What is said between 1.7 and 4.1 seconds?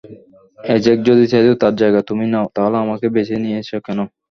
জায়গা তুমি নাও, তাহলে আমাকে বেছে নিয়েছে কেন?